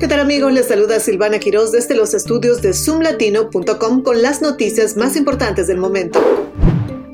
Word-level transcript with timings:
¿Qué 0.00 0.08
tal 0.08 0.20
amigos? 0.20 0.50
Les 0.50 0.66
saluda 0.66 0.98
Silvana 0.98 1.38
Quiroz 1.38 1.72
desde 1.72 1.94
los 1.94 2.14
estudios 2.14 2.62
de 2.62 2.72
zoomlatino.com 2.72 4.02
con 4.02 4.22
las 4.22 4.40
noticias 4.40 4.96
más 4.96 5.14
importantes 5.14 5.66
del 5.66 5.76
momento. 5.76 6.18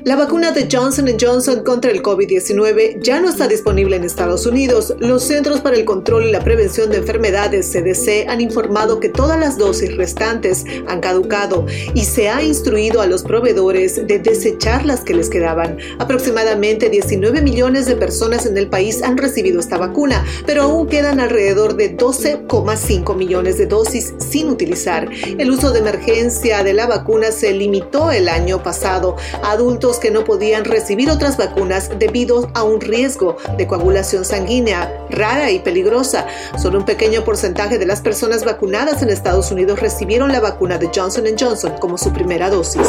La 0.07 0.15
vacuna 0.15 0.51
de 0.51 0.69
Johnson 0.71 1.05
Johnson 1.19 1.65
contra 1.65 1.91
el 1.91 2.01
COVID-19 2.01 3.01
ya 3.01 3.19
no 3.19 3.27
está 3.27 3.45
disponible 3.49 3.97
en 3.97 4.05
Estados 4.05 4.45
Unidos. 4.45 4.95
Los 4.99 5.23
Centros 5.23 5.59
para 5.59 5.75
el 5.75 5.83
Control 5.83 6.23
y 6.23 6.31
la 6.31 6.45
Prevención 6.45 6.89
de 6.89 6.99
Enfermedades, 6.99 7.69
CDC, 7.73 8.29
han 8.29 8.39
informado 8.39 9.01
que 9.01 9.09
todas 9.09 9.37
las 9.37 9.57
dosis 9.57 9.97
restantes 9.97 10.63
han 10.87 11.01
caducado 11.01 11.65
y 11.93 12.05
se 12.05 12.29
ha 12.29 12.41
instruido 12.41 13.01
a 13.01 13.05
los 13.05 13.23
proveedores 13.23 14.07
de 14.07 14.19
desechar 14.19 14.85
las 14.85 15.01
que 15.01 15.13
les 15.13 15.29
quedaban. 15.29 15.77
Aproximadamente 15.99 16.89
19 16.89 17.41
millones 17.41 17.85
de 17.85 17.97
personas 17.97 18.45
en 18.45 18.57
el 18.57 18.69
país 18.69 19.03
han 19.03 19.17
recibido 19.17 19.59
esta 19.59 19.77
vacuna, 19.77 20.25
pero 20.45 20.63
aún 20.63 20.87
quedan 20.87 21.19
alrededor 21.19 21.75
de 21.75 21.97
12,5 21.97 23.13
millones 23.13 23.57
de 23.57 23.65
dosis 23.65 24.13
sin 24.19 24.47
utilizar. 24.47 25.09
El 25.37 25.51
uso 25.51 25.71
de 25.71 25.79
emergencia 25.79 26.63
de 26.63 26.71
la 26.71 26.87
vacuna 26.87 27.33
se 27.33 27.51
limitó 27.51 28.09
el 28.09 28.29
año 28.29 28.63
pasado 28.63 29.17
a 29.43 29.51
adultos 29.51 29.96
que 29.99 30.11
no 30.11 30.23
podían 30.23 30.65
recibir 30.65 31.09
otras 31.09 31.37
vacunas 31.37 31.89
debido 31.97 32.49
a 32.53 32.63
un 32.63 32.81
riesgo 32.81 33.37
de 33.57 33.67
coagulación 33.67 34.25
sanguínea 34.25 35.05
rara 35.09 35.51
y 35.51 35.59
peligrosa. 35.59 36.25
Solo 36.57 36.79
un 36.79 36.85
pequeño 36.85 37.23
porcentaje 37.23 37.77
de 37.77 37.85
las 37.85 38.01
personas 38.01 38.43
vacunadas 38.43 39.01
en 39.01 39.09
Estados 39.09 39.51
Unidos 39.51 39.79
recibieron 39.79 40.31
la 40.31 40.39
vacuna 40.39 40.77
de 40.77 40.89
Johnson 40.93 41.25
Johnson 41.39 41.73
como 41.79 41.97
su 41.97 42.11
primera 42.11 42.49
dosis. 42.49 42.87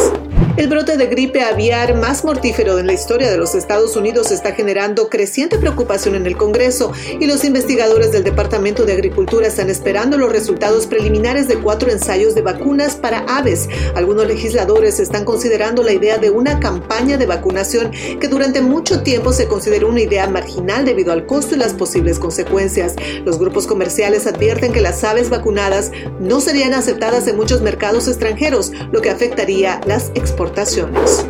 El 0.57 0.69
brote 0.69 0.97
de 0.97 1.07
gripe 1.07 1.43
aviar 1.43 1.95
más 1.97 2.25
mortífero 2.25 2.81
en 2.81 2.89
la 2.89 2.93
historia 2.93 3.31
de 3.31 3.39
los 3.39 3.55
Estados 3.55 3.95
Unidos 3.95 4.33
está 4.33 4.53
generando 4.53 5.09
creciente 5.09 5.57
preocupación 5.57 6.17
en 6.17 6.27
el 6.27 6.37
Congreso 6.37 6.93
y 7.21 7.27
los 7.27 7.45
investigadores 7.45 8.11
del 8.11 8.25
Departamento 8.25 8.85
de 8.85 8.93
Agricultura 8.93 9.47
están 9.47 9.71
esperando 9.71 10.19
los 10.19 10.33
resultados 10.33 10.87
preliminares 10.87 11.47
de 11.47 11.59
cuatro 11.59 11.91
ensayos 11.91 12.35
de 12.35 12.43
vacunas 12.43 12.97
para 12.97 13.21
aves. 13.29 13.69
Algunos 13.95 14.27
legisladores 14.27 14.99
están 14.99 15.25
considerando 15.25 15.85
la 15.85 15.93
idea 15.93 16.19
de 16.19 16.31
una 16.31 16.59
campaña 16.59 16.88
de 16.89 17.27
vacunación 17.27 17.93
que 18.19 18.29
durante 18.29 18.61
mucho 18.61 19.03
tiempo 19.03 19.33
se 19.33 19.47
consideró 19.47 19.89
una 19.89 20.01
idea 20.01 20.27
marginal 20.27 20.85
debido 20.85 21.13
al 21.13 21.27
costo 21.27 21.55
y 21.55 21.59
las 21.59 21.75
posibles 21.75 22.19
consecuencias. 22.19 22.97
Los 23.25 23.39
grupos 23.39 23.67
comerciales 23.67 24.27
advierten 24.27 24.73
que 24.73 24.81
las 24.81 25.05
aves 25.05 25.31
vacunadas 25.31 25.93
no 26.19 26.41
serían 26.41 26.75
aceptadas 26.75 27.29
en 27.29 27.37
muchos 27.37 27.61
mercados 27.61 28.09
extranjeros, 28.09 28.73
lo 28.91 29.01
que 29.01 29.11
afectaría 29.11 29.81
las 29.87 30.11
exportaciones 30.15 31.25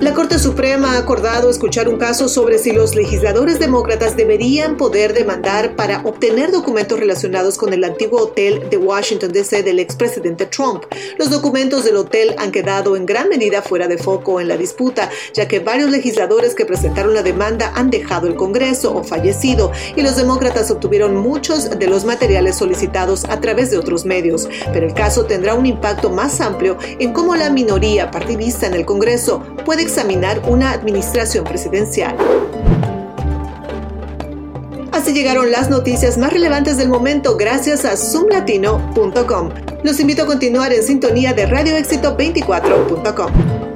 la 0.00 0.14
Corte 0.14 0.38
Suprema 0.38 0.92
ha 0.92 0.98
acordado 0.98 1.50
escuchar 1.50 1.88
un 1.88 1.96
caso 1.96 2.28
sobre 2.28 2.58
si 2.58 2.70
los 2.70 2.94
legisladores 2.94 3.58
demócratas 3.58 4.16
deberían 4.16 4.76
poder 4.76 5.12
demandar 5.12 5.74
para 5.74 6.02
obtener 6.02 6.52
documentos 6.52 7.00
relacionados 7.00 7.58
con 7.58 7.72
el 7.72 7.82
antiguo 7.82 8.20
hotel 8.22 8.68
de 8.70 8.76
Washington 8.76 9.32
DC 9.32 9.64
del 9.64 9.80
expresidente 9.80 10.46
Trump. 10.46 10.84
Los 11.18 11.30
documentos 11.30 11.84
del 11.84 11.96
hotel 11.96 12.36
han 12.38 12.52
quedado 12.52 12.94
en 12.94 13.06
gran 13.06 13.28
medida 13.28 13.60
fuera 13.60 13.88
de 13.88 13.98
foco 13.98 14.40
en 14.40 14.46
la 14.46 14.56
disputa, 14.56 15.10
ya 15.34 15.48
que 15.48 15.58
varios 15.58 15.90
legisladores 15.90 16.54
que 16.54 16.64
presentaron 16.64 17.12
la 17.12 17.24
demanda 17.24 17.72
han 17.74 17.90
dejado 17.90 18.28
el 18.28 18.36
Congreso 18.36 18.94
o 18.94 19.02
fallecido, 19.02 19.72
y 19.96 20.02
los 20.02 20.16
demócratas 20.16 20.70
obtuvieron 20.70 21.16
muchos 21.16 21.76
de 21.76 21.86
los 21.88 22.04
materiales 22.04 22.56
solicitados 22.56 23.24
a 23.24 23.40
través 23.40 23.72
de 23.72 23.78
otros 23.78 24.04
medios. 24.04 24.48
Pero 24.72 24.86
el 24.86 24.94
caso 24.94 25.24
tendrá 25.24 25.54
un 25.54 25.66
impacto 25.66 26.10
más 26.10 26.40
amplio 26.40 26.78
en 27.00 27.12
cómo 27.12 27.34
la 27.34 27.50
minoría 27.50 28.12
partidista 28.12 28.68
en 28.68 28.74
el 28.74 28.86
Congreso 28.86 29.42
puede 29.64 29.87
examinar 29.88 30.40
una 30.46 30.70
administración 30.70 31.44
presidencial. 31.44 32.16
Así 34.92 35.12
llegaron 35.12 35.50
las 35.50 35.70
noticias 35.70 36.18
más 36.18 36.32
relevantes 36.32 36.76
del 36.76 36.88
momento 36.88 37.36
gracias 37.36 37.84
a 37.84 37.96
zoomlatino.com. 37.96 39.50
Los 39.82 40.00
invito 40.00 40.22
a 40.22 40.26
continuar 40.26 40.72
en 40.72 40.82
sintonía 40.82 41.32
de 41.32 41.48
radioéxito24.com. 41.48 43.67